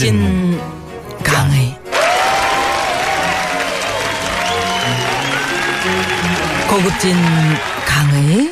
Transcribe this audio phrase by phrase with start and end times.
[0.00, 0.58] 고급진
[1.22, 1.76] 강의.
[6.70, 7.14] 고급진
[7.84, 8.50] 강의.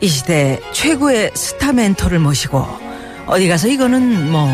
[0.00, 2.64] 이 시대 최고의 스타 멘토를 모시고
[3.26, 4.48] 어디 가서 이거는 뭐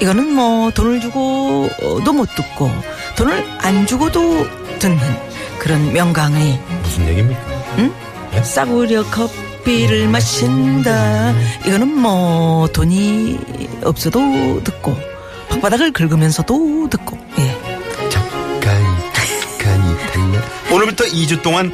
[0.00, 2.70] 이거는 뭐 돈을 주고도 못 듣고
[3.16, 4.46] 돈을 안 주고도
[4.78, 5.00] 듣는
[5.58, 6.60] 그런 명강의.
[6.84, 7.40] 무슨 얘기입니까?
[8.44, 11.34] 싸구려 커피를 마신다.
[11.66, 13.36] 이거는 뭐 돈이
[13.82, 15.15] 없어도 듣고
[15.56, 18.08] 방바닥을 긁으면서도 듣고 예.
[18.10, 18.84] 작가니
[19.40, 20.74] 작가니 달려.
[20.74, 21.72] 오늘부터 2주 동안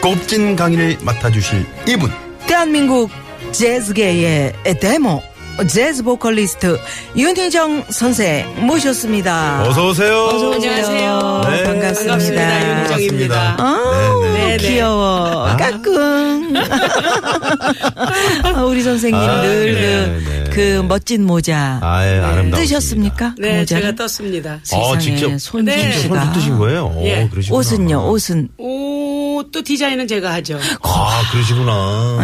[0.00, 2.12] 고급진 강의를 맡아주실 이분.
[2.46, 3.10] 대한민국
[3.50, 5.20] 재즈계의 데모
[5.68, 6.78] 재즈 보컬리스트
[7.16, 9.62] 윤희정 선생 모셨습니다.
[9.66, 10.26] 어서 오세요.
[10.26, 10.52] 어서 오세요.
[10.72, 11.40] 안녕하세요.
[11.48, 11.62] 네.
[11.64, 12.12] 반갑습니다.
[12.12, 12.78] 반갑습니다.
[12.78, 13.56] 윤희정입니다.
[13.58, 14.68] 아우, 네, 네.
[14.68, 15.46] 귀여워.
[15.48, 15.56] 아.
[15.56, 16.54] 까꿍.
[18.44, 20.43] 아, 우리 선생님 아, 늘 네, 그, 네.
[20.54, 22.62] 그 멋진 모자 아예 아름다워.
[22.62, 23.34] 뜨셨습니까?
[23.38, 23.66] 네, 모자를?
[23.66, 24.60] 제가 떴습니다.
[24.72, 25.92] 어, 직접 세상에 손 네.
[25.92, 26.32] 손 솜씨가.
[26.32, 26.86] 뜨신 거예요?
[26.96, 27.28] 오, 예.
[27.30, 27.58] 그러시구나.
[27.58, 28.48] 옷은요, 옷은.
[28.58, 30.58] 옷도 디자인은 제가 하죠.
[30.82, 32.18] 아, 그러시구나.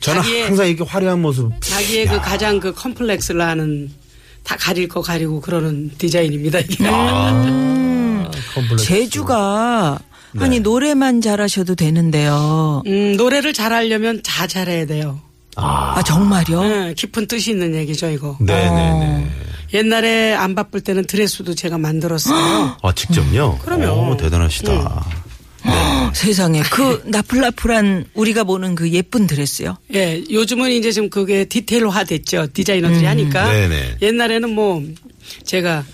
[0.00, 1.50] 저는 자기의- 항상 이렇게 화려한 모습.
[1.60, 3.90] 자기의 그 가장 그 컴플렉스를 하는
[4.44, 6.60] 다 가릴 거 가리고 그러는 디자인입니다.
[6.60, 6.84] 이게.
[6.88, 8.84] 아, 컴플렉스.
[8.86, 9.98] 제주가,
[10.32, 10.44] 네.
[10.44, 12.82] 아니, 노래만 잘하셔도 되는데요.
[12.86, 15.20] 음, 노래를 잘하려면 자 잘해야 돼요.
[15.56, 16.62] 아, 정말요?
[16.62, 18.36] 네, 깊은 뜻이 있는 얘기죠, 이거.
[18.40, 19.30] 네네네.
[19.74, 22.76] 옛날에 안 바쁠 때는 드레스도 제가 만들었어요.
[22.82, 23.58] 아, 직접요?
[23.62, 24.12] 그럼요.
[24.12, 25.06] 오, 대단하시다.
[26.14, 26.62] 세상에.
[26.62, 29.76] 그 나풀나풀한 우리가 보는 그 예쁜 드레스요.
[29.94, 32.48] 예, 요즘은 이제 좀 그게 디테일화 됐죠.
[32.52, 33.46] 디자이너들이 하니까.
[33.46, 33.52] 음.
[33.52, 33.96] 네네.
[34.02, 34.82] 옛날에는 뭐
[35.44, 35.84] 제가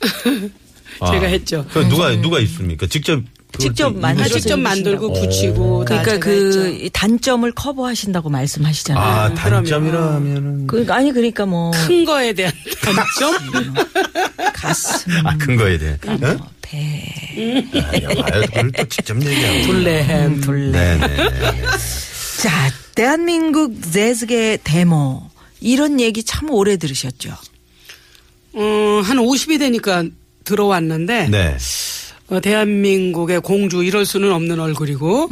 [0.00, 1.66] 제가 아, 했죠.
[1.72, 2.86] 그 누가, 누가 있습니까?
[2.86, 3.20] 직접.
[3.58, 5.12] 직접 아, 직접 만들고.
[5.12, 6.88] 붙이고 다 그러니까 그 했죠.
[6.92, 9.04] 단점을 커버하시다고 말씀하시잖아요.
[9.04, 9.34] 아, 음.
[9.34, 10.66] 단점이라면은.
[10.66, 12.52] 그러니까 아니 그러니까 뭐 큰 거에 대한
[12.82, 13.74] 단점?
[14.54, 15.96] 가슴, 아, 큰 거에 대해.
[16.06, 16.18] 응?
[16.20, 18.08] 뭐 배, 아, 봐요.
[18.46, 19.62] 그걸 또 직접 얘기하고.
[19.66, 20.30] 둘레.
[20.40, 20.70] 둘레.
[20.72, 21.30] 네네.
[22.40, 25.22] 자, 대한민국 재즈계 데모
[25.60, 27.30] 이런 얘기 참 오래 들으셨죠.
[28.54, 30.04] 어, 한 50이 되니까
[30.44, 31.56] 들어왔는데 네.
[32.32, 35.28] 어, 대한민국의 공주 이럴 수는 없는 얼굴이고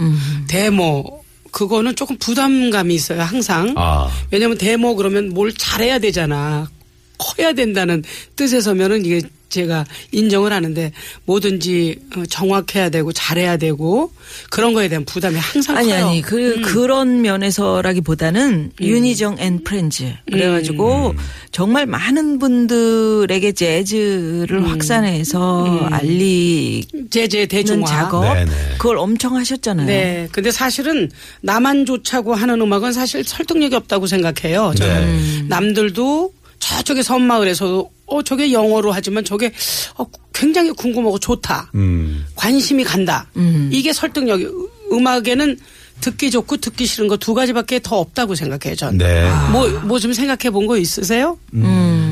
[0.49, 3.75] 데모 그거는 조금 부담감이 있어요 항상.
[3.77, 4.09] 아.
[4.31, 6.71] 왜냐하면 데모 그러면 뭘 잘해야 되잖아.
[7.19, 8.03] 커야 된다는
[8.37, 10.93] 뜻에서면은 이게 제가 인정을 하는데
[11.25, 14.13] 뭐든지 어, 정확해야 되고 잘해야 되고
[14.51, 16.07] 그런 거에 대한 부담이 항상 아니 커요.
[16.07, 21.15] 아니 그 그런 면에서라기보다는 윤희정 and Friends 그래가지고
[21.53, 28.51] 정말 많은 분들에게 재즈를 확산해서 알리는 재즈 대중화 작업 네네.
[28.79, 29.87] 그걸 엄청 하셨잖아요.
[29.87, 30.29] 네.
[30.33, 34.73] 근데 사실은 나만 좋자고 하는 음악은 사실 설득력이 없다고 생각해요.
[34.77, 35.43] 저는 네.
[35.49, 39.53] 남들도 저쪽에 섬마을에서 어 저게 영어로 하지만 저게
[39.97, 40.05] 어,
[40.35, 41.71] 굉장히 궁금하고 좋다.
[41.75, 42.27] 음.
[42.35, 43.27] 관심이 간다.
[43.73, 44.47] 이게 설득력이
[44.93, 45.57] 음악에는
[46.01, 48.75] 듣기 좋고 듣기 싫은 거 두 가지밖에 더 없다고 생각해요.
[48.77, 48.97] 전.
[48.99, 49.31] 네.
[49.53, 51.39] 뭐뭐 좀 생각해 본 거 있으세요?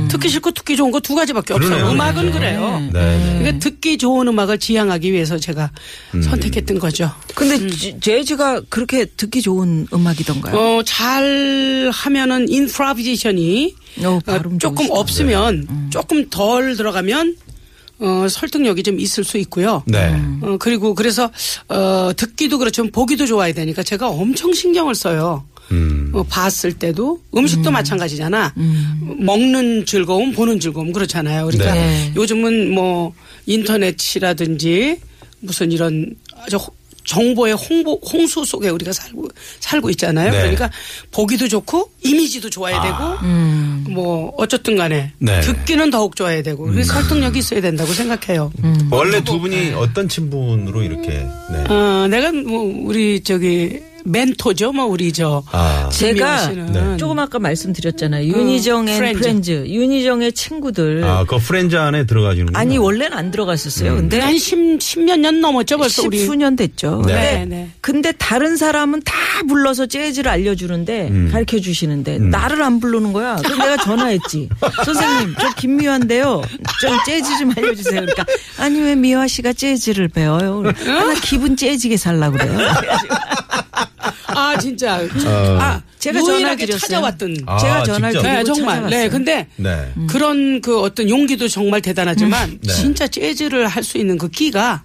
[0.09, 1.71] 듣기 싫고 듣기 좋은 거 두 가지밖에 없어요.
[1.71, 1.93] 그러네요.
[1.95, 2.81] 음악은 그래요.
[2.93, 3.39] 네.
[3.41, 5.71] 그러니까 듣기 좋은 음악을 지향하기 위해서 제가
[6.23, 7.11] 선택했던 거죠.
[7.35, 10.57] 근데 지- 재즈가 그렇게 듣기 좋은 음악이던가요?
[10.57, 13.75] 어, 잘 하면은 인프라비제이션이
[14.05, 14.95] 어, 어, 조금 좋으시다.
[14.95, 17.37] 없으면 조금 덜 들어가면
[18.01, 19.83] 어, 설득력이 좀 있을 수 있고요.
[19.87, 20.15] 네.
[20.43, 21.31] 어, 그리고 그래서
[21.69, 25.44] 어, 듣기도 그렇지만 보기도 좋아야 되니까 제가 엄청 신경을 써요.
[25.73, 26.11] 음.
[26.15, 28.55] 어, 봤을 때도 음식도 마찬가지잖아.
[29.19, 31.47] 먹는 즐거움, 보는 즐거움 그렇잖아요.
[31.47, 32.12] 그러니까 네.
[32.17, 33.12] 요즘은 뭐
[33.47, 35.00] 인터넷이라든지
[35.41, 36.73] 무슨 이런 아주 호-
[37.05, 39.29] 정보의 홍보 홍수 속에 우리가 살고
[39.61, 40.31] 살고 있잖아요.
[40.31, 40.38] 네.
[40.41, 40.70] 그러니까
[41.11, 45.41] 보기도 좋고 이미지도 좋아야 되고 뭐 어쨌든 간에 네.
[45.41, 48.53] 듣기는 더욱 좋아야 되고 그래서 설득력이 있어야 된다고 생각해요.
[48.91, 51.09] 원래 두 분이 어떤 친분으로 이렇게.
[51.50, 51.65] 네.
[51.70, 55.43] 어, 내가 뭐 우리 저기 멘토죠, 뭐 우리 저.
[55.53, 55.89] 아.
[55.91, 56.99] 제가 씨는.
[56.99, 58.27] 조금 아까 말씀드렸잖아요.
[58.27, 59.20] 윤희정 and Friends.
[59.20, 59.50] Friends.
[59.67, 61.05] 윤희정의 친구들.
[61.05, 63.97] 아, 그 Friends 안에 들어가지는 아니 원래는 안 들어갔었어요.
[63.97, 66.19] 근데 한 10, 10몇 년 넘었죠, 벌써 우리.
[66.19, 67.03] 십수년 됐죠.
[67.06, 67.12] 네.
[67.12, 67.71] 근데, 네, 네.
[67.81, 69.15] 근데 다른 사람은 다
[69.49, 71.29] 불러서 재즈를 알려주는데 음.
[71.33, 73.37] 가르쳐 주시는데 나를 안 부르는 거야.
[73.37, 74.49] 그래서 내가 전화했지.
[74.85, 76.43] 선생님, 저 김미화인데요.
[76.81, 78.01] 좀 재즈 좀 알려주세요.
[78.01, 78.25] 그러니까
[78.59, 80.62] 아니 왜 미화 씨가 재즈를 배워요?
[80.67, 82.59] 아, 나 기분 재지게 살라 그래요.
[84.58, 84.96] 아, 진짜.
[84.99, 85.58] 어.
[85.60, 86.79] 아, 제가 유일하게 전화를 드렸어요.
[86.81, 87.37] 찾아왔던.
[87.47, 88.23] 아, 제가 전화를 직접?
[88.23, 88.75] 드리고 네, 정말.
[88.77, 89.00] 찾아갔어요.
[89.03, 89.93] 네, 근데 네.
[90.09, 92.73] 그런 그 어떤 용기도 정말 대단하지만 네.
[92.73, 94.83] 진짜 재즈를 할 수 있는 그 끼가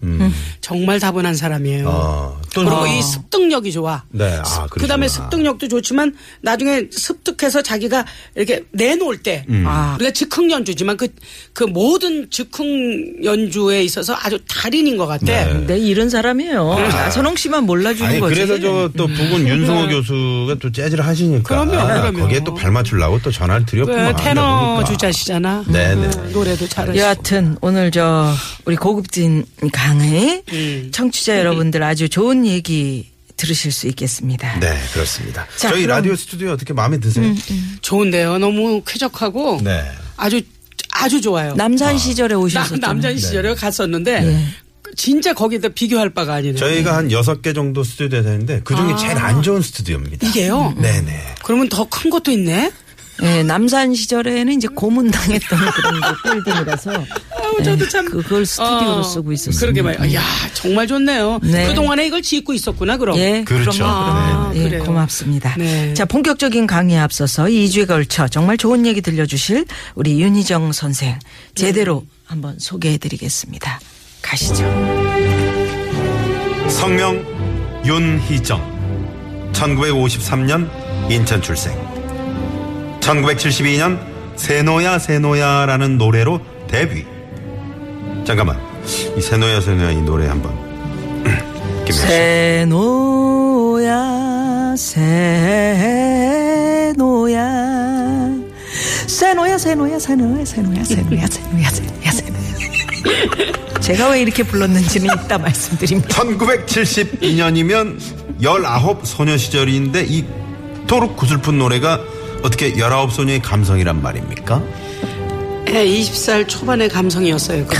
[0.62, 1.88] 정말 다분한 사람이에요.
[1.89, 4.04] 어, 또 그리고 뭐- 이 습득력이 좋아.
[4.12, 5.07] 네, 아, 그 다음에.
[5.07, 8.06] 습득력도 좋지만 나중에 습득해서 자기가
[8.36, 9.66] 이렇게 내놓을 때 음.
[9.68, 11.07] 아, 우리가 즉흥 연주지만 그,
[11.54, 15.25] 그 모든 즉흥 연주에 있어서 아주 달인인 것 같아.
[15.25, 15.66] 네.
[15.68, 16.74] 네, 이런 사람이에요.
[16.75, 18.36] 나선홍 씨만 몰라주는 아니 거지.
[18.36, 22.19] 그래서 저 또 부군 윤승호 교수가 또 재즈를 하시니까 그럼요, 그럼요.
[22.19, 24.15] 거기에 또 발맞추려고 또 전화를 그 드렸구만.
[24.15, 24.41] 테너
[24.77, 24.83] 그러니까.
[24.91, 25.65] 주자시잖아.
[25.67, 26.07] 네네.
[26.07, 26.97] 어, 노래도 잘하시고.
[27.03, 28.33] 여하튼 오늘 저
[28.65, 30.89] 우리 고급진 강의 음.
[30.94, 34.59] 청취자 여러분들 아주 좋은 얘기 들으실 수 있겠습니다.
[34.59, 35.45] 네 그렇습니다.
[35.57, 37.33] 자, 저희 그럼- 라디오 스튜디오 어떻게 마음에 드세요?
[37.81, 38.38] 좋은데요.
[38.38, 39.83] 너무 쾌적하고 네.
[40.17, 40.41] 아주
[40.91, 41.56] 아주 좋아요.
[41.56, 42.81] 남산 시절에 나, 오셨었잖아요.
[42.81, 44.45] 남자 시절에 갔었는데 네.
[44.95, 46.57] 진짜 거기다 비교할 바가 아니네요.
[46.57, 50.25] 저희가 한 여섯 개 정도 스튜디오 되는데 그 중에 제일 안 좋은 스튜디오입니다.
[50.28, 50.30] 아.
[50.30, 50.74] 이게요.
[50.78, 51.36] 네네.
[51.44, 52.72] 그러면 더 큰 것도 있네.
[53.22, 56.92] 네, 남산 시절에는 이제 고문당했던 그런 그 빌딩이라서
[57.40, 59.60] 아우, 저도 네, 참 그걸 스튜디오로 어, 쓰고 있었어요.
[59.60, 60.19] 그러게 말이야.
[60.19, 60.24] 야,
[60.56, 61.40] 정말 좋네요.
[61.44, 61.68] 네.
[61.68, 62.98] 그 동안에 이걸 짓고 있었구나.
[62.98, 63.16] 그럼.
[63.19, 63.86] 예, 그렇죠.
[63.86, 64.84] 아, 예, 그래요.
[64.84, 65.54] 고맙습니다.
[65.60, 65.94] 네.
[65.94, 71.19] 자, 본격적인 강의에 앞서서 2주에 걸쳐 정말 좋은 얘기 들려주실 우리 윤희정 선생
[71.54, 73.80] 제대로 한번 소개해 드리겠습니다.
[74.23, 74.63] 가시죠.
[76.69, 77.23] 성명
[77.85, 78.73] 윤희정.
[79.53, 80.67] 1953년
[81.11, 81.73] 인천 출생.
[83.01, 83.99] 1972년
[84.35, 87.05] 세노야 세노야라는 노래로 데뷔.
[88.25, 88.57] 잠깐만.
[89.15, 90.51] 이 세노야 세노야 이 노래 한번.
[91.91, 92.75] 세노야
[94.77, 95.43] 세노야.
[99.07, 102.33] 세노야 세노야 세노야 세노야 세노야 세노야 세노야 세노야
[103.83, 106.07] 제가 왜 이렇게 불렀는지는 이따 말씀드립니다.
[106.15, 108.00] 1972년이면
[108.41, 112.00] 19 소녀 시절인데 이토록 구슬픈 노래가
[112.44, 114.63] 어떻게 19 소녀의 감성이란 말입니까?
[115.68, 117.65] 예, 20살 초반의 감성이었어요.
[117.65, 117.80] 그때.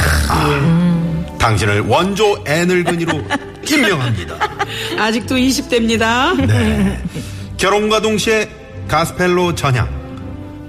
[1.40, 3.24] 당신을 원조 애늙은이로
[3.70, 4.36] 임명합니다.
[4.96, 5.00] 예.
[5.00, 6.46] 아직도 20대입니다.
[6.46, 7.02] 네.
[7.56, 8.50] 결혼과 동시에
[8.90, 9.88] 가스펠로 전향.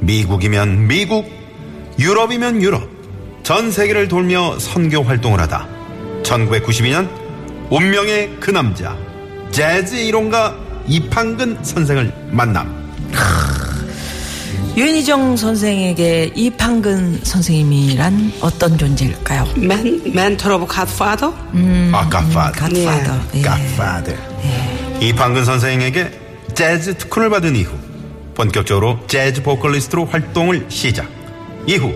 [0.01, 1.29] 미국이면 미국,
[1.99, 2.94] 유럽이면 유럽.
[3.45, 5.69] 전 세계를 돌며 선교 활동을 하다.
[6.23, 7.09] 1992년
[7.71, 8.97] 운명의 그 남자
[9.51, 10.57] 재즈 이론가
[10.87, 12.83] 이판근 선생을 만남.
[14.77, 19.47] 윤희정 선생에게 이판근 선생님이란 어떤 존재일까요?
[19.57, 21.33] 맨, mentor of godfather?
[21.93, 22.53] 아, godfather.
[22.53, 23.21] godfather.
[23.35, 23.43] 예.
[23.43, 24.13] godfather.
[25.01, 26.11] 이판근 선생에게
[26.55, 27.73] 재즈 특훈을 받은 이후
[28.35, 31.07] 본격적으로 재즈 보컬리스트로 활동을 시작.
[31.67, 31.93] 이후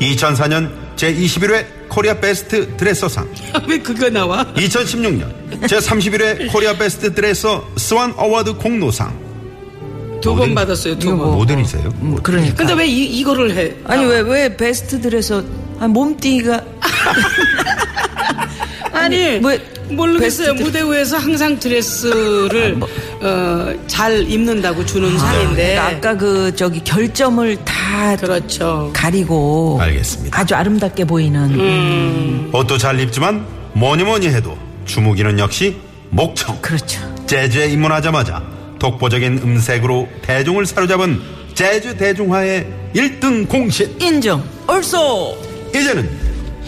[0.00, 3.28] 2004년 제21회 Korea Best Dresser상,
[3.66, 4.44] 왜 그거 나와?
[4.54, 5.26] 2016년
[5.62, 9.12] 제31회 Korea Best Dresser Swan Award 공로상.
[10.20, 11.32] 두 번 받았어요, 두 번.
[11.34, 11.92] 모델이세요?
[12.02, 12.54] 음, 그러니까.
[12.54, 13.72] 근데 왜 이, 이거를 해?
[13.84, 15.42] 아니 왜 왜 best dresser
[15.80, 16.64] 아, 몸띠가
[18.92, 19.58] 아니, 왜
[19.90, 20.54] 모르겠어요.
[20.54, 22.78] 베스트 무대 위에서 항상 드레스를
[23.22, 25.74] 어, 잘 입는다고 주는 상인데.
[25.76, 28.90] 그러니까 아까 그 저기 결점을 다 그렇죠.
[28.94, 30.38] 가리고 알겠습니다.
[30.38, 35.76] 아주 아름답게 보이는 옷도 잘 입지만 뭐니 뭐니 해도 주무기는 역시
[36.10, 36.58] 목청.
[36.60, 37.00] 그렇죠.
[37.26, 38.42] 재즈에 입문하자마자
[38.78, 41.20] 독보적인 음색으로 대중을 사로잡은
[41.54, 43.94] 재즈 대중화의 1등 공신.
[44.00, 44.42] 인정.
[44.66, 45.38] 얼쏘.
[45.70, 46.10] 이제는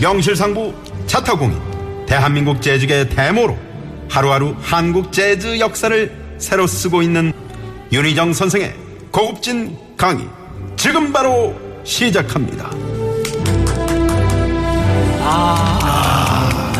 [0.01, 0.73] 명실상부
[1.07, 1.59] 자타공인
[2.07, 3.57] 대한민국 재즈계 대모로
[4.09, 7.33] 하루하루 한국 재즈 역사를 새로 쓰고 있는
[7.91, 8.75] 윤희정 선생의
[9.11, 10.29] 고급진 강의
[10.77, 12.71] 지금 바로 시작합니다.
[15.27, 16.73] 아,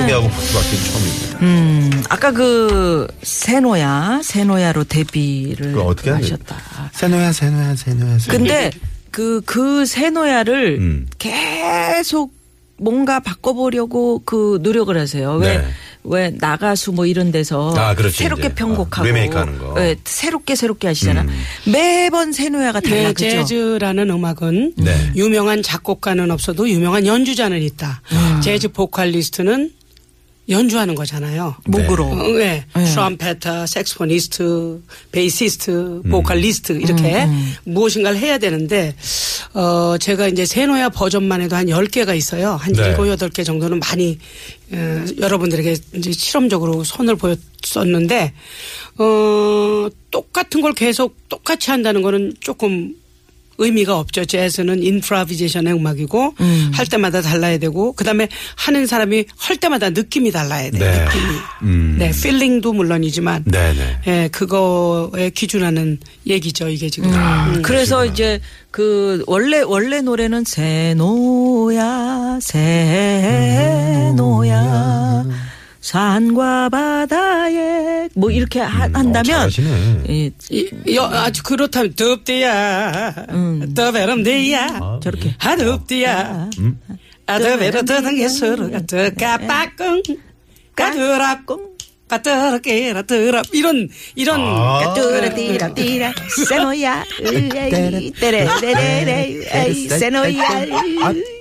[0.00, 1.38] 소개하고 박수받기 처음입니다.
[1.40, 6.10] 음, 아까 그 세노야, 세노야로 데뷔를 어떻게?
[6.10, 6.56] 하셨다.
[6.92, 8.38] 세노야 세노야 세노야 세노야.
[8.38, 8.70] 근데
[9.10, 11.06] 그, 그 세노야를 음.
[11.18, 12.34] 계속
[12.76, 15.36] 뭔가 바꿔보려고 그 노력을 하세요.
[15.36, 15.64] 왜, 네.
[16.04, 18.54] 왜 나가수 뭐 이런 데서 아, 그렇지, 새롭게 이제.
[18.54, 19.74] 편곡하고 아, 리메이크 하는 거.
[19.74, 21.22] 네, 새롭게 새롭게 하시잖아.
[21.22, 21.28] 음.
[21.72, 23.30] 매번 세노야가 달라 네, 그죠?
[23.44, 24.74] 재즈라는 음악은
[28.44, 29.74] 연주
[30.52, 31.56] 하는 거잖아요.
[31.66, 32.04] 목으로.
[32.04, 32.64] 어, 네.
[32.74, 32.84] 네.
[32.84, 37.26] trumpeter, saxophonist, 베이시스트, 보컬리스트 이렇게
[37.64, 38.94] 무엇인가를 해야 되는데
[39.54, 42.56] 어 제가 이제 세노야 버전만 해도 한 10개가 있어요.
[42.56, 42.88] 한 네.
[42.88, 44.18] 일곱 여덟 개 정도는 많이
[44.72, 48.32] 어, 여러분들에게 이제 실험적으로 선을 보였었는데
[48.98, 52.94] 어 똑같은 걸 계속 똑같이 한다는 거는 조금
[53.58, 54.24] 의미가 없죠.
[54.24, 56.34] 재즈는 improvisation의 음악이고
[56.72, 60.80] 할 때마다 달라야 되고 그다음에 하는 사람이 할 때마다 느낌이 달라야 돼요.
[60.80, 61.04] 네.
[61.04, 61.24] 느낌이.
[61.62, 61.96] 음.
[61.98, 63.98] 네, feeling도 물론이지만 네네.
[64.06, 67.12] 예, 그거에 기준하는 얘기죠, 이게 지금.
[67.12, 67.62] 음.
[67.62, 74.14] 그래서 이제 그 원래 원래 노래는 새노야 새노야
[75.88, 80.02] 산과 바다에 뭐 이렇게 하- 한다면 어, 잘하시네.
[80.08, 83.26] 이, 이, 여, 아주 그렇다면 덥디야.
[83.74, 85.00] 더베름디야.
[85.02, 85.34] 저렇게.
[85.38, 86.48] 아 덥디야.
[87.26, 90.02] 아 더베르 더는 게 서로가 더 까빠꿍.
[90.74, 91.73] 까드랍꿍
[92.22, 94.40] 까드럽게라 드랍 이런 이런.
[94.40, 94.94] 아.
[94.94, 96.12] 뚜라 띠라 띠라
[96.48, 100.62] 새노야 으이, 떼레레레레 에이, 새노야.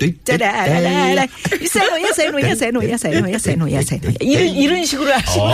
[0.02, 1.26] 으이, 짜라라라.
[1.68, 4.14] 새노야 새노야 새노야 새노야 새노야 새노야.
[4.22, 5.52] 이런 이런 식으로 하시면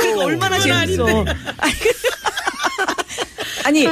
[0.00, 1.24] 그러니까 얼마나 재밌어.
[3.64, 3.86] 아니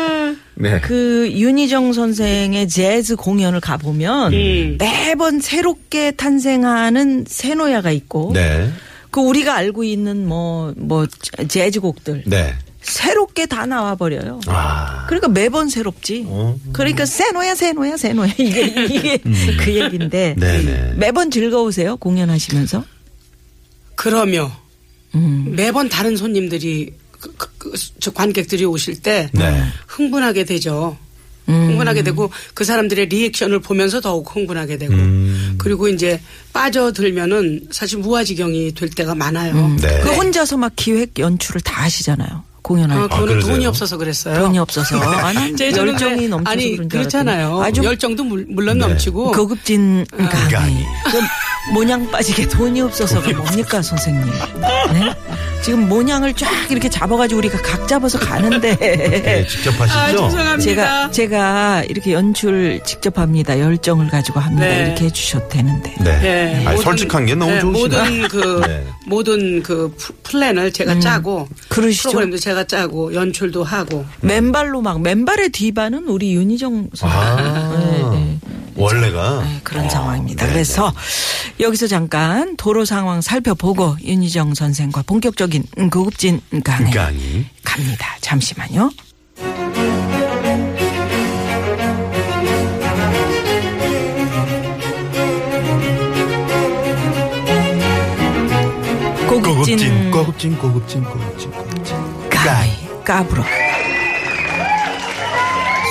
[0.54, 0.80] 네.
[0.80, 4.76] 그 윤희정 선생의 재즈 공연을 가 보면 음.
[4.78, 8.70] 매번 새롭게 탄생하는 새노야가 있고 네.
[9.16, 11.06] 그 우리가 알고 있는 뭐 뭐
[11.48, 12.54] 재즈 곡들 네.
[12.82, 14.40] 새롭게 다 나와 버려요.
[14.46, 15.06] 아.
[15.06, 16.24] 그러니까 매번 새롭지.
[16.28, 16.56] 어.
[16.74, 19.18] 그러니까 새노야 새노야 새노야 이게 이게
[19.58, 20.40] 그 얘기인데 음.
[20.40, 20.94] 네네.
[20.96, 22.84] 매번 즐거우세요 공연하시면서?
[23.94, 24.52] 그러며
[25.14, 25.54] 음.
[25.56, 29.62] 매번 다른 손님들이 그, 그, 그, 저 관객들이 오실 때 네.
[29.88, 30.98] 흥분하게 되죠.
[31.48, 31.68] 음.
[31.70, 35.25] 흥분하게 되고 그 사람들의 리액션을 보면서 더욱 흥분하게 되고 음.
[35.58, 36.20] 그리고 이제
[36.52, 39.54] 빠져들면은 사실 무아지경이 될 때가 많아요.
[39.80, 40.00] 네.
[40.00, 42.44] 그 혼자서 막 기획 연출을 다 하시잖아요.
[42.62, 43.08] 공연할 아, 때.
[43.08, 43.52] 그거는 그러세요?
[43.54, 44.40] 돈이 없어서 그랬어요.
[44.40, 47.62] 돈이 없어서 아, 제 저는 열정이 넘쳐서 아니 그런 줄 그렇잖아요.
[47.62, 48.86] 아주 열정도 물- 물론 네.
[48.88, 50.48] 넘치고 고급진 강의.
[50.50, 50.84] 강의.
[51.10, 54.24] 그 모냥 빠지게 돈이 없어서가 뭡니까 선생님?
[54.92, 55.14] 네?
[55.66, 60.28] 지금 모냥을 쫙 이렇게 잡아가지고 우리가 각 잡아서 가는데 네, 직접 아, 하시죠?
[60.30, 60.58] 죄송합니다.
[60.58, 63.58] 제가 제가 이렇게 연출 직접 합니다.
[63.58, 64.64] 열정을 가지고 합니다.
[64.64, 64.84] 네.
[64.86, 65.92] 이렇게 해주셔도 되는데.
[66.04, 66.20] 네.
[66.22, 67.88] 예, 아니, 모든- 솔직한 게 너무 예, 좋으시네.
[67.98, 68.86] 모든 그 네.
[69.06, 71.56] 모든 그 프- 플랜을 제가 짜고 음.
[71.68, 72.10] 그러시죠.
[72.10, 77.18] 프로그램도 제가 짜고 연출도 하고 맨발로 막 맨발의 디바는 우리 윤희정 선생.
[77.20, 78.35] 아.
[78.76, 80.46] 원래가 네, 그런 아, 상황입니다.
[80.46, 80.92] 네, 그래서
[81.60, 87.46] 여기서 잠깐 도로 상황 살펴보고 윤희정 선생과 본격적인 고급진 강의 강의.
[87.64, 88.16] 갑니다.
[88.20, 88.90] 잠시만요.
[99.28, 101.96] 고급진, 고급진, 고급진, 고급진, 고급진, 고급진.
[102.30, 102.70] 강의
[103.04, 103.42] 까불어.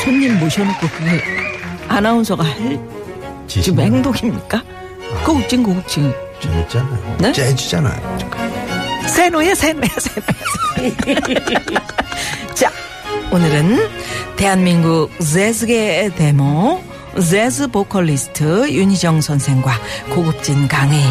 [0.03, 1.44] 손님 모셔놓고 그게
[1.87, 2.79] 아나운서가 할
[3.47, 4.63] 지금 지금 행동입니까?
[5.25, 7.17] 고급진 고급진 재밌잖아요.
[7.19, 7.31] 네?
[7.31, 8.17] 재즈잖아요.
[9.07, 11.79] 세노야 세노야 세노야
[12.53, 12.71] 자
[13.31, 13.77] 오늘은
[14.35, 16.83] 대한민국 재즈계의 데모
[17.21, 19.71] 재즈 보컬리스트 윤희정 선생과
[20.09, 21.01] 고급진 강의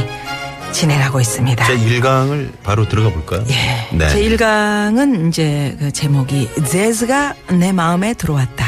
[0.72, 1.64] 진행하고 있습니다.
[1.66, 3.44] 제 1강을 바로 들어가 볼까요?
[3.48, 3.96] 예.
[3.96, 4.08] 네.
[4.08, 8.66] 제 1강은 이제 그 제목이 재즈가 내 마음에 들어왔다.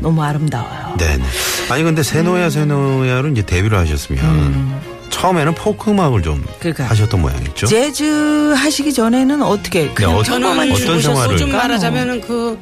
[0.00, 0.96] 너무 아름다워요.
[0.98, 1.24] 네네.
[1.68, 4.80] 아니 근데 세노야 세노야로 이제 데뷔를 하셨으면
[5.10, 6.44] 처음에는 포크 음악을 좀 음.
[6.58, 6.84] 그러니까.
[6.84, 7.66] 하셨던 모양이죠.
[7.66, 11.00] 재즈 하시기 전에는 어떻게 그냥 어- 저는 어떤?
[11.00, 11.38] 생활을?
[11.38, 11.46] 뭐.
[11.48, 12.58] 말하자면은 그,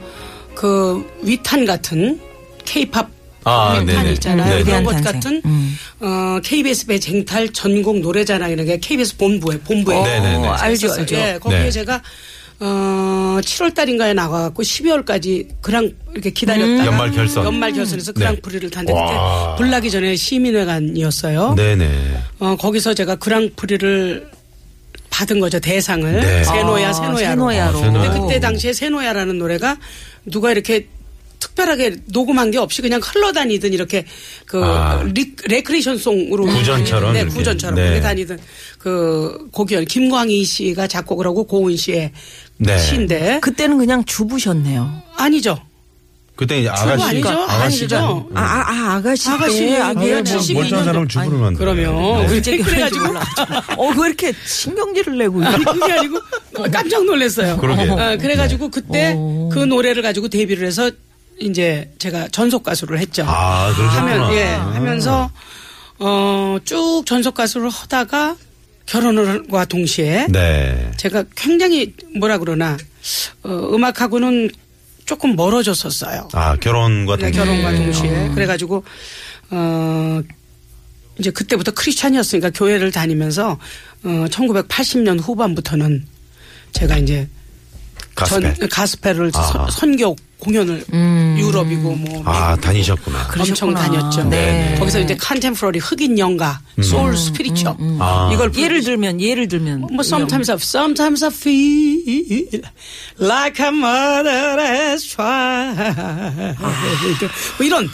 [0.54, 2.20] 그 위탄 같은
[2.64, 3.08] 케이팝
[3.44, 4.12] 아, 위탄 네네.
[4.12, 4.50] 있잖아요.
[4.50, 4.64] 네네.
[4.64, 5.02] 그런 것.
[5.04, 5.78] 같은 음.
[6.00, 10.48] 어, KBS 배 쟁탈 전국 노래자랑 이런 게 KBS 본부에 본부에 어, 네네네.
[10.48, 10.92] 알죠.
[10.92, 11.14] 알죠.
[11.16, 11.70] 예, 거기에 네.
[11.70, 12.02] 제가
[12.60, 17.44] 어 7월 달인가에 나가갖고 12월까지 그랑 이렇게 기다렸다가 연말 결선.
[17.44, 18.18] 연말 결선에서 네.
[18.20, 19.52] 그랑프리를 탔는데 와.
[19.52, 21.54] 그때 불나기 전에 시민회관이었어요.
[21.54, 21.88] 네네.
[22.40, 24.28] 어 거기서 제가 그랑프리를
[25.10, 26.44] 받은 거죠 대상을 네.
[26.44, 27.16] 세노야 아, 세노야로.
[27.18, 27.78] 세노야로.
[27.78, 28.02] 아, 세노야.
[28.10, 29.76] 근데 그때 당시에 세노야라는 노래가
[30.26, 30.88] 누가 이렇게
[31.58, 34.04] 특별하게 녹음한 게 없이 그냥 흘러다니든 이렇게
[34.46, 35.02] 그 아.
[35.12, 37.34] 리, 레크리에이션 song으로 구전처럼 네, 이렇게.
[37.34, 37.82] 구전처럼 네.
[37.82, 38.38] 그렇게 다니던
[38.78, 39.80] 그 곡이요.
[39.80, 42.12] 김광희 씨가 작곡을 하고 고은 씨의
[42.58, 42.78] 네.
[42.78, 45.02] 시인데 그때는 그냥 주부셨네요.
[45.16, 45.58] 아니죠.
[46.36, 47.04] 그때 이제 주부 아가씨.
[47.04, 47.28] 아니죠?
[47.28, 47.98] 아가씨가.
[47.98, 48.28] 아니죠.
[48.34, 49.28] 아, 아, 아 아가씨.
[49.28, 49.76] 아가씨, 때.
[49.78, 49.94] 아, 아?
[49.94, 50.84] 뭐, 72 멀쩡한.
[50.84, 51.74] 사람을 주부를 만들어.
[51.74, 52.36] 그러면 네.
[52.36, 56.20] 언제 그래가지고 그래가지고 어, 왜 이렇게 신경질을 내고 아니, 그게 아니고
[56.72, 57.56] 깜짝 놀랐어요.
[57.56, 57.92] 그러게요.
[57.94, 59.50] 어, 그래가지고 그때 어.
[59.52, 60.92] 그 노래를 가지고 데뷔를 해서
[61.40, 63.24] 이제 제가 전속 가수를 했죠.
[63.26, 63.70] 아.
[63.72, 65.30] 하면 예 하면서
[65.98, 68.36] 어 쭉 전속 가수를 하다가
[68.86, 70.90] 결혼과 동시에 네.
[70.96, 72.76] 제가 굉장히 뭐라 그러나
[73.42, 74.50] 어, 음악하고는
[75.04, 76.28] 조금 멀어졌었어요.
[76.32, 77.40] 아, 결혼과 네, 동시에.
[77.44, 78.84] 결혼과 동시에 그래 가지고
[79.50, 80.20] 어
[81.18, 83.58] 이제 그때부터 크리스찬이었으니까 교회를 다니면서
[84.04, 86.06] 어 1980년 후반부터는
[86.72, 87.28] 제가 이제
[88.14, 88.54] 가스펠.
[88.54, 89.42] 전 가스펠을 아.
[89.42, 90.84] 선- 선교 공연을
[91.38, 93.18] 유럽이고 뭐 아, 다니셨구나.
[93.38, 93.80] 엄청 그러셨구나.
[93.80, 94.24] 다녔죠.
[94.24, 94.76] 네.
[94.78, 98.30] 거기서 이제 contemporary 흑인 영가, soul spiritual 아.
[98.32, 102.62] 이걸 예를 들면 예를 들면 뭐 sometimes I, sometimes I feel
[103.20, 106.56] like a motherless child.
[107.58, 107.88] 뭐 이런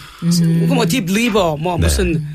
[0.69, 1.87] 뭐 deep liver 뭐 네.
[1.87, 2.27] 무슨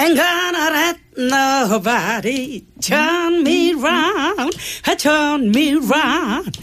[0.00, 4.54] Ain't gonna let nobody turn me round,
[4.96, 6.56] turn me round,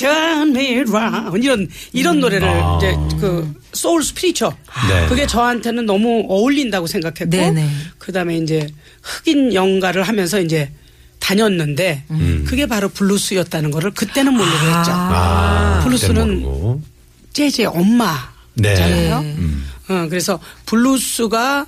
[0.00, 2.78] turn me round 이런 이런 노래를 아.
[2.78, 4.56] 이제 그 소울 스피리처
[4.88, 5.06] 네.
[5.08, 7.68] 그게 저한테는 너무 어울린다고 생각했고 네네.
[7.98, 8.68] 그다음에 이제
[9.02, 10.70] 흑인 연가를 하면서 이제
[11.18, 12.04] 다녔는데
[12.46, 14.90] 그게 바로 블루스였다는 거를 그때는 모르고 했죠.
[14.92, 16.80] 아, 블루스는.
[17.32, 19.20] 재즈의 엄마잖아요.
[19.22, 19.36] 네.
[19.88, 21.66] 어, 그래서 블루스가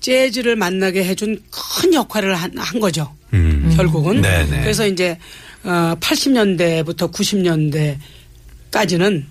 [0.00, 3.14] 재즈를 만나게 해준 큰 역할을 한, 한 거죠.
[3.32, 3.72] 음.
[3.76, 4.20] 결국은.
[4.20, 4.60] 네네.
[4.62, 5.18] 그래서 이제
[5.64, 9.24] 어, 80년대부터 90년대까지는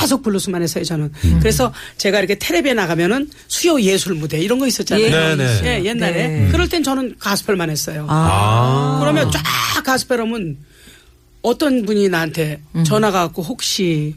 [0.00, 1.12] 계속 블루스만 했어요, 저는.
[1.24, 1.38] 음.
[1.40, 5.06] 그래서 제가 이렇게 텔레비에 나가면은 수요 예술 무대 이런 거 있었잖아요.
[5.06, 5.10] 예.
[5.10, 5.60] 네네.
[5.64, 6.28] 예, 옛날에.
[6.28, 6.48] 네.
[6.50, 8.06] 그럴 땐 저는 가스펠만 했어요.
[8.08, 8.98] 아.
[9.00, 9.42] 그러면 쫙
[9.82, 10.58] 가스펠 하면
[11.42, 12.84] 어떤 분이 나한테 음.
[12.84, 14.14] 전화가 왔고 혹시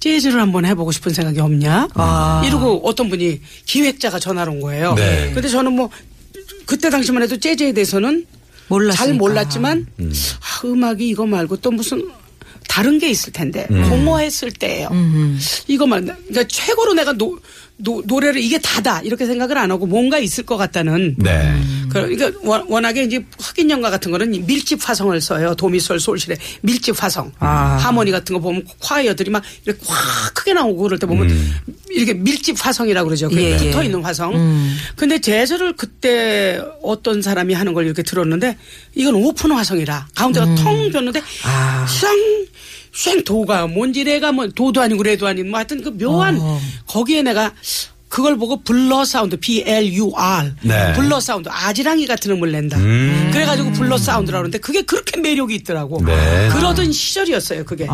[0.00, 1.88] 재즈를 한번 해보고 싶은 생각이 없냐?
[1.94, 2.42] 아.
[2.44, 4.94] 이러고 어떤 분이 기획자가 전화를 온 거예요.
[4.94, 5.30] 네.
[5.32, 5.88] 근데 저는 뭐
[6.66, 8.26] 그때 당시만 해도 재즈에 대해서는
[8.68, 9.04] 몰랐으니까.
[9.04, 12.08] 잘 몰랐지만 아, 음악이 이거 말고 또 무슨
[12.68, 14.88] 다른 게 있을 텐데 공모했을 때예요.
[15.68, 17.38] 이거만 그러니까 최고로 내가 노,
[17.76, 21.52] 노, 노래를 이게 다다 이렇게 생각을 안 하고 뭔가 있을 것 같다는 네.
[21.90, 25.54] 그러니까 워- 워낙에 이제 흑인 영가 같은 거는 밀집 화성을 써요.
[25.56, 27.32] 도미솔 솔실에 밀집 화성.
[27.40, 27.76] 아.
[27.80, 31.28] 하모니 같은 거 보면 콰이어들이 막 이렇게 확 크게 나오고 그럴 때 보면
[31.90, 33.28] 이렇게 밀집 화성이라고 그러죠.
[33.28, 33.56] 그 예, 예.
[33.58, 34.32] 붙어 있는 화성.
[34.96, 38.56] 근데 재즈를 그때 어떤 사람이 하는 걸 이렇게 들었는데
[38.94, 42.16] 이건 오픈 화성이라 가운데가 텅 비었는데 쌍,
[42.94, 46.60] 쌩 도가 뭔지 내가 뭐 도도 아니고 레도 아닌 뭐 하여튼 그 묘한 어.
[46.86, 47.52] 거기에 내가
[48.08, 50.92] 그걸 보고 blur sound B L U R 네.
[50.92, 52.78] blur sound 아지랑이 같은 음을 낸다.
[52.78, 53.30] 음.
[53.32, 56.00] 그래가지고 blur sound라고 그러는데 그게 그렇게 매력이 있더라고.
[56.04, 56.48] 네.
[56.52, 57.88] 그러던 시절이었어요 그게.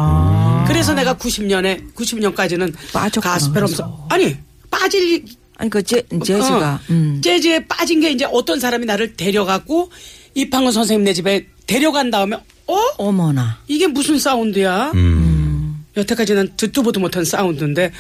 [0.67, 4.37] 그래서 내가 90년에 90년까지는 빠졌구나, 가스펠 하면서 아니
[4.71, 5.25] 빠질
[5.57, 7.23] 아니 그 재, 재즈가 어, 음.
[7.25, 9.91] 재즈에 빠진 게 이제 어떤 사람이 나를 데려갔고
[10.35, 12.37] 이판근 선생님 네 집에 데려간 다음에
[12.71, 13.59] 어 어머나.
[13.67, 14.93] 이게 무슨 sound야?
[14.95, 15.85] 음.
[15.97, 17.91] 여태까지 는 듣도 보도 못한 sound인데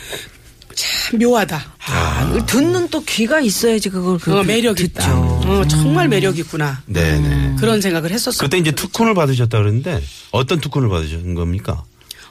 [0.74, 1.61] 참 묘하다.
[1.87, 5.02] 아, 이거 듣는 또 귀가 있어야지 그걸 그, 어, 매력 있다.
[5.02, 5.50] 듣죠.
[5.50, 6.80] 어, 정말 매력 있구나.
[6.87, 7.56] 네네.
[7.59, 8.38] 그런 생각을 했었어.
[8.44, 11.83] 그때 이제 특훈을 받으셨다 그러는데 어떤 특훈을 받으신 겁니까?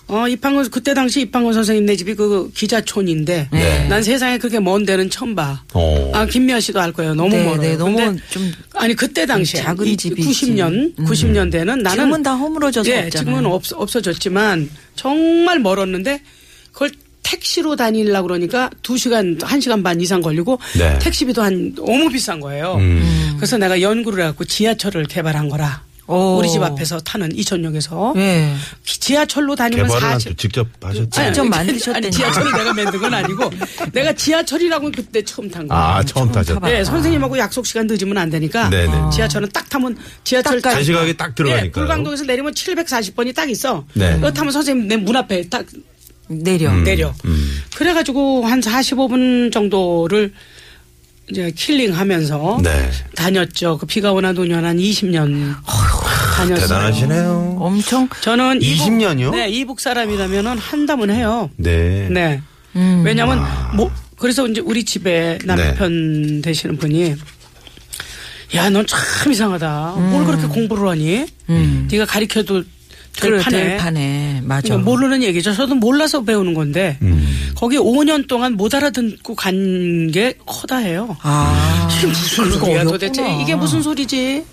[0.09, 3.87] 어, 이팡원 그때 당시 이팡원 선생님네 집이 그 기자촌인데 네.
[3.87, 5.61] 난 세상에 그렇게 먼 데는 처음 봐.
[5.73, 6.11] 어.
[6.13, 7.13] 아 김미아 씨도 알 거예요.
[7.13, 7.61] 너무 네, 멀어요.
[7.61, 10.95] 네, 너무 근데 좀 아니 그때 당시에 작은 이 집이 90년 있지.
[10.99, 11.05] 음.
[11.05, 13.09] 90년대는 나는 지금은 다 허물어져서 예, 없잖아요.
[13.11, 16.21] 지금은 없, 없어졌지만 정말 멀었는데
[16.71, 16.91] 그걸
[17.21, 20.97] 택시로 다니려고 그러니까 2시간, 1시간 반 이상 걸리고 네.
[20.99, 22.75] 택시비도 한 너무 비싼 거예요.
[22.79, 23.35] 음.
[23.37, 25.83] 그래서 내가 연구를 해갖고 지하철을 개발한 거라.
[26.09, 26.37] 오.
[26.39, 28.55] 우리 집 앞에서 타는 이천역에서 네.
[28.83, 31.09] 지하철로 다니면 개발을 한- 사실 직접 하셨죠?
[31.11, 31.53] 직접.
[31.53, 31.77] 아니,
[32.11, 33.51] 지하철을 내가 만든 건 아니고
[33.93, 35.81] 내가 지하철이라고 그때 처음 탄 거예요.
[35.83, 36.55] 아, 처음 타셨다.
[36.55, 36.73] 타봤다.
[36.73, 38.91] 네, 선생님하고 약속 시간 늦으면 안 되니까 네네.
[39.13, 41.67] 지하철은 딱 타면 지하철 딱 간식하게 딱 들어가니까요.
[41.67, 43.85] 예, 불광동에서 내리면 740번이 딱 있어.
[43.93, 44.15] 네.
[44.15, 45.65] 그거 타면 선생님 내 문 앞에 딱
[46.27, 46.71] 내려.
[46.73, 47.13] 내려.
[47.75, 50.33] 그래가지고 한 45분 정도를
[51.31, 52.89] 이제 킬링하면서 네.
[53.15, 53.77] 다녔죠.
[53.77, 55.55] 그 비가 오나 눈이 오나 한 20년
[56.35, 56.55] 다녔어요.
[56.55, 57.57] 대단하시네요.
[57.59, 59.31] 엄청 저는 이북, 20년 이요?
[59.31, 61.49] 네, 이북 사람이라면은 한다면 해요.
[61.57, 62.07] 네.
[62.09, 62.41] 네.
[62.75, 63.03] 음.
[63.05, 63.43] 왜냐면
[63.75, 67.15] 뭐 그래서 이제 우리 집에 남편 되시는 분이
[68.55, 69.93] 야, 넌 참 이상하다.
[69.97, 71.25] 뭘 그렇게 공부를 하니?
[71.91, 72.65] 네가 가르쳐도 될
[73.19, 73.57] 그래, 판에.
[73.63, 74.61] 될 판에 맞아.
[74.61, 75.53] 그러니까 모르는 얘기죠.
[75.53, 76.97] 저도 몰라서 배우는 건데
[77.55, 81.17] 거기 5년 동안 못 알아듣고 간게 허다해요.
[81.21, 82.83] 아, 이게 무슨 소리야.
[82.85, 84.45] 도대체 이게 무슨 소리지?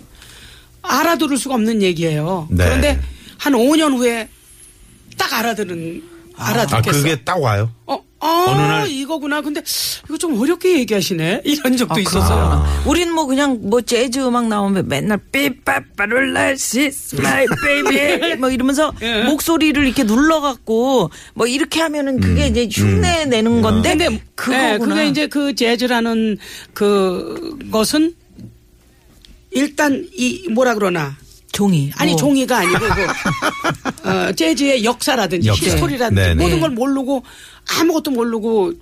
[0.82, 2.48] 알아들을 수가 없는 얘기예요.
[2.50, 2.64] 네.
[2.64, 3.00] 그런데
[3.38, 4.28] 한 5년 후에
[5.16, 6.02] 딱 알아들은
[6.36, 6.98] 아, 알아듣겠어.
[6.98, 7.70] 그게 딱 와요?
[7.86, 8.75] 어, 아, 어느 날-
[9.06, 9.40] 이거구나.
[9.40, 9.62] 근데
[10.04, 11.42] 이거 좀 어렵게 얘기하시네.
[11.46, 12.64] 이런 적도 아, 있었어요.
[12.86, 19.22] 우린 뭐 그냥 뭐 재즈 음악 나오면 맨날 Be-Bop-A-Lula she's my baby 뭐 이러면서 예.
[19.22, 24.66] 목소리를 이렇게 눌러 갖고 뭐 이렇게 하면은 그게 이제 흉내 내는 건데 근데 그거구나.
[24.66, 26.38] 네, 그게 이제 그 재즈라는
[26.74, 28.14] 그 것은
[29.52, 31.16] 일단 이 뭐라 그러나
[31.52, 31.90] 종이.
[31.96, 32.18] 아니 뭐.
[32.20, 33.06] 종이가 아니고 그,
[34.08, 35.64] 어, 재즈의 역사라든지 역사.
[35.64, 36.42] history라든지 네네.
[36.42, 37.22] 모든 걸 모르고
[37.78, 38.74] 아무것도 모르고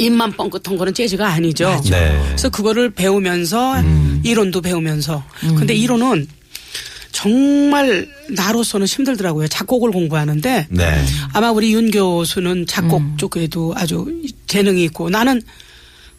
[0.00, 1.80] 입만 뻥끗한 거는 재즈가 아니죠.
[1.90, 2.20] 네.
[2.28, 3.76] 그래서 그거를 배우면서
[4.22, 5.22] 이론도 배우면서
[5.58, 6.26] 근데 이론은
[7.12, 9.48] 정말 나로서는 힘들더라고요.
[9.48, 11.04] 작곡을 공부하는데 네.
[11.32, 14.06] 아마 우리 윤 교수는 작곡 쪽에도 아주
[14.46, 15.42] 재능이 있고 나는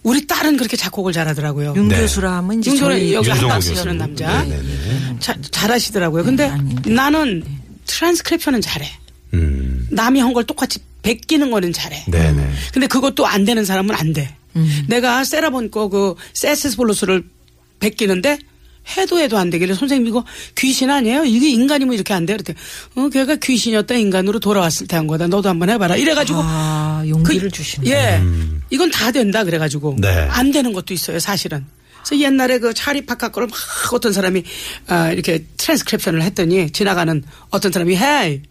[0.03, 1.73] 우리 딸은 그렇게 작곡을 잘하더라고요.
[1.77, 1.99] 윤 네.
[2.01, 3.81] 교수라 하면 이제 저희 여기 윤종호 한박스 교수.
[3.83, 5.17] 쓰는 남자 네네네.
[5.19, 6.23] 자- 잘하시더라고요.
[6.23, 6.89] 근데 아닌데.
[6.89, 7.43] 나는
[7.85, 8.87] 트랜스크립션은 잘해.
[9.33, 9.87] 음.
[9.91, 12.05] 남이 한 걸 똑같이 베끼는 거는 잘해.
[12.07, 12.49] 네네.
[12.73, 14.35] 근데 그것도 안 되는 사람은 안 돼.
[14.87, 17.23] 내가 세라본 거그 세세스 볼로스를
[17.79, 18.37] 베끼는데
[18.97, 20.25] 해도 해도 안 되길래 선생님 이거
[20.57, 21.23] 귀신 아니에요?
[21.23, 22.33] 이게 인간이면 이렇게 안 돼?
[22.33, 22.57] 그랬더니
[22.95, 25.27] 어 걔가 귀신이었다 인간으로 돌아왔을 때 한 거다.
[25.27, 25.95] 너도 한번 해봐라.
[25.95, 27.89] 이래가지고 아, 용기를 주시네.
[27.89, 28.21] 예,
[28.71, 30.09] 이건 다 된다 그래가지고 네.
[30.29, 31.65] 안 되는 것도 있어요 사실은.
[32.03, 33.57] 그래서 옛날에 그 차리 파카 거를 막
[33.93, 34.43] 어떤 사람이
[34.87, 38.41] 아, 이렇게 트랜스크립션을 했더니 지나가는 어떤 사람이 hey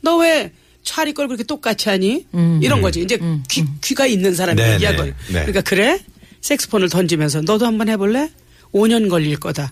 [0.00, 0.52] 너
[0.84, 2.26] 왜 찰리 걸 그렇게 똑같이 하니?
[2.60, 3.00] 이런 거지.
[3.00, 3.18] 이제
[3.48, 5.04] 귀, 귀가 있는 사람이 네, 이야기를.
[5.04, 5.32] 네, 네.
[5.32, 5.98] 그러니까 그래?
[6.40, 8.30] 색소폰을 던지면서 너도 한번 해볼래?
[8.74, 9.70] 5년 걸릴 거다.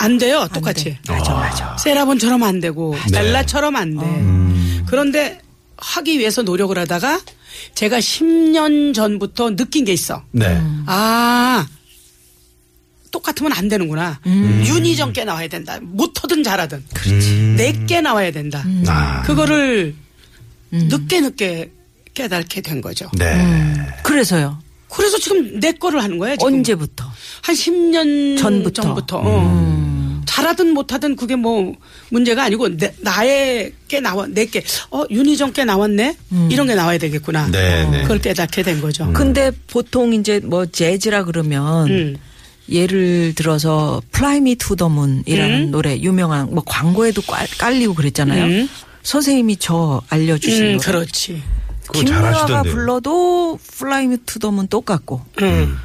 [0.00, 0.48] 안 돼요.
[0.52, 0.96] 똑같이.
[1.08, 1.76] 맞아, 맞아.
[1.78, 3.18] 세라 본처럼 안 되고 네.
[3.20, 4.86] 엘라처럼 안 돼.
[4.86, 5.40] 그런데
[5.76, 7.20] 하기 위해서 노력을 하다가
[7.74, 10.22] 제가 10년 전부터 느낀 게 있어.
[10.30, 10.58] 네.
[10.86, 11.66] 아
[13.10, 14.20] 똑같으면 안 되는구나.
[14.26, 15.78] 윤희정 께 나와야 된다.
[15.82, 17.54] 못하든 잘하든 음.
[17.56, 18.64] 내게 나와야 된다.
[18.86, 19.22] 아.
[19.22, 19.94] 그거를
[20.70, 21.70] 늦게 늦게
[22.14, 23.08] 깨닫게 된 거죠.
[23.16, 23.36] 네.
[24.02, 24.58] 그래서요.
[24.88, 26.36] 그래서 지금 내 거를 하는 거예요.
[26.36, 26.54] 지금.
[26.54, 27.04] 언제부터?
[27.42, 28.82] 한 10년 전부터?
[28.82, 29.20] 전부터.
[29.22, 30.22] 어.
[30.26, 31.74] 잘하든 못하든 그게 뭐
[32.10, 36.16] 문제가 아니고 내, 나의 게 나와 내게 어 윤희정 께 나왔네
[36.50, 37.48] 이런 게 나와야 되겠구나.
[37.50, 38.02] 네, 네.
[38.02, 39.10] 그걸 깨닫게 된 거죠.
[39.14, 42.16] 근데 보통 이제 뭐 재즈라 그러면 음.
[42.68, 48.66] 예를 들어서 to the Moon이라는 노래 유명한 뭐 광고에도 깔, 깔리고 그랬잖아요.
[49.06, 49.08] 음.
[49.08, 50.78] 선생님이 저 알려주신 음.
[50.78, 51.42] 그렇지.
[52.06, 52.74] 잘하시던데요.
[52.74, 55.22] 불러도 Fly Me to the Moon 똑같고.
[55.42, 55.78] 음.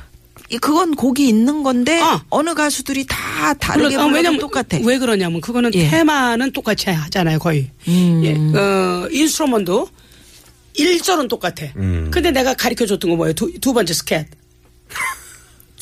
[0.49, 2.19] 이- 그건 곡이 있는 건데 어.
[2.29, 4.79] 어느 가수들이 다 다르게 물론, 어, 불러도 왜냐면 똑같아.
[4.83, 5.87] 왜 그러냐면 그거는 예.
[5.89, 7.69] 테마는 똑같이 하잖아요 거의.
[7.87, 8.21] 음.
[8.25, 8.33] 예.
[8.57, 9.87] 어, 인스트루먼도
[10.77, 11.67] 1절은 똑같아.
[11.77, 12.09] 음.
[12.11, 13.33] 근데 내가 가르쳐 줬던 거 뭐예요?
[13.33, 14.25] 두, 두 번째 스캣.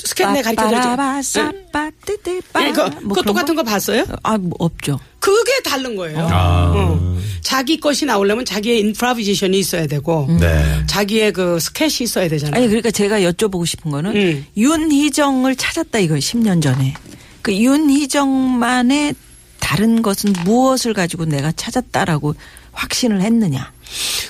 [0.06, 1.40] 스캣 내가 가르쳐 빠빠라바, 줬지.
[1.40, 1.46] 응.
[1.74, 2.68] 싸빠뜨뜨빠.
[2.68, 4.06] 예, 그거, 뭐 그거 똑같은 거 봤어요?
[4.24, 5.00] 아, 뭐 없죠.
[5.20, 6.20] 그게 다른 거예요.
[6.20, 6.74] 아.
[6.76, 7.18] 어.
[7.42, 10.84] 자기 것이 나오려면 자기의 인프라비제이션이 있어야 되고 네.
[10.88, 12.56] 자기의 그 스케치 있어야 되잖아요.
[12.56, 14.46] 아니 그러니까 제가 여쭤보고 싶은 거는 음.
[14.56, 16.20] 윤희정을 찾았다 이거예요.
[16.20, 16.94] 10년 전에.
[17.42, 19.16] 그 윤희정만의
[19.60, 22.36] 다른 것은 무엇을 가지고 내가 찾았다라고
[22.72, 23.72] 확신을 했느냐.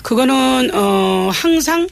[0.04, 1.88] 그거는 어 항상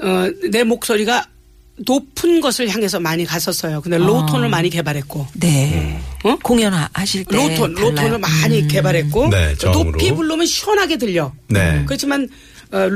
[0.00, 1.26] 어 내 목소리가
[1.76, 3.80] 높은 것을 향해서 많이 갔었어요.
[3.80, 6.00] 근데 low tone을 많이 개발했고 네.
[6.22, 6.36] 어?
[6.42, 7.90] 공연하실 때 low tone 달라요.
[7.90, 8.68] low tone을 많이 음.
[8.68, 9.54] 개발했고 네.
[9.56, 11.32] 높이 부르면 시원하게 들려.
[11.48, 11.82] 네.
[11.86, 12.28] 그렇지만
[12.70, 12.88] 어,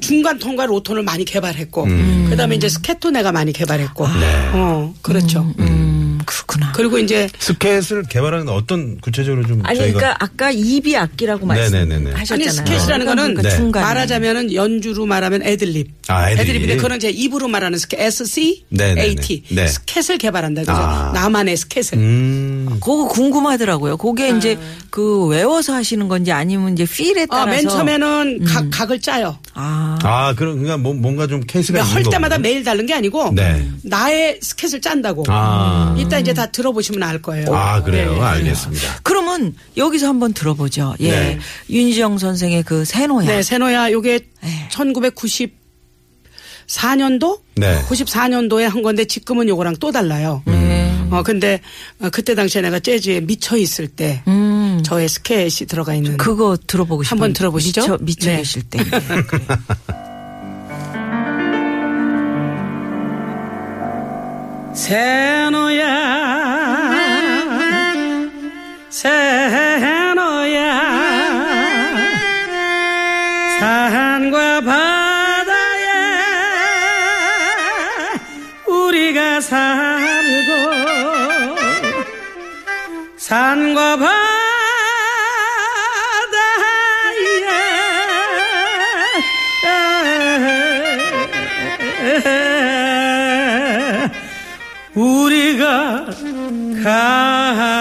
[0.00, 1.86] 중간 톤과 low tone을 많이 개발했고
[2.28, 4.50] 그다음에 이제 scat도 내가 많이 개발했고 네.
[4.52, 5.50] 어 그렇죠.
[5.58, 6.18] 음,
[6.48, 6.72] 그렇구나.
[6.72, 12.12] 그리고 이제 scat을 개발하는 어떤 구체적으로 좀 아니 저희가 그러니까 아까 입이 악기라고 네네네네.
[12.12, 12.60] 말씀하셨잖아요.
[12.72, 13.50] 아니 그러니까 거는 네.
[13.56, 13.84] 중간에.
[13.86, 15.90] 말하자면은 연주로 말하면 애들립.
[16.08, 16.40] 아, 애드립.
[16.48, 19.02] 애드립인데 그거는 제 입으로 말하는 scat S C 네네네.
[19.02, 19.66] A T 네.
[19.68, 20.62] scat을 개발한다.
[20.62, 21.12] 그래서 아.
[21.12, 21.98] 나만의 scat을.
[21.98, 22.66] 음.
[22.80, 23.98] 그거 궁금하더라고요.
[23.98, 24.58] 그게 이제
[24.90, 29.38] 그 외워서 하시는 건지 아니면 이제 feel에 아, 따라서 맨 처음에는 각, 각을 짜요.
[29.54, 32.38] 아, 아, 그럼 그러니까 뭐- 뭔가 좀 케이스가 그러니까 있는 할 때마다.
[32.38, 33.68] 매일 다른 게 아니고 네.
[33.82, 35.24] 나의 scat을 짠다고.
[35.28, 35.94] 아.
[35.98, 37.54] 이따 이제 다 들어보시면 알 거예요.
[37.54, 38.14] 아, 그래요.
[38.14, 38.20] 네.
[38.20, 39.00] 알겠습니다.
[39.02, 40.94] 그러면 여기서 한번 들어보죠.
[41.00, 41.10] 예.
[41.10, 41.38] 네.
[41.70, 43.26] 윤지영 선생의 그 세노야.
[43.26, 44.68] 네, 세노야 요게 네.
[46.66, 47.40] 1994년도?
[47.56, 47.82] 네.
[47.88, 50.42] 94년도에 한 건데 지금은 요거랑 또 달라요.
[51.10, 51.60] 어 근데
[52.00, 54.82] 어, 그때 당시에 내가 재즈에 미쳐 있을 때 음.
[54.84, 57.16] 저의 스케치 들어가 있는 그거 들어보고 싶어요.
[57.16, 57.80] 한번 들어보시죠.
[57.80, 58.36] 미쳐, 미쳐 네.
[58.38, 58.78] 계실 때.
[58.78, 59.44] 네, 그래.
[64.74, 66.07] 세노야
[68.98, 70.58] 세노야.
[73.60, 75.86] 산과 바다에
[78.66, 80.50] 우리가 살고
[83.16, 84.18] 산과 바다에
[94.94, 96.06] 우리가
[96.82, 97.77] 갔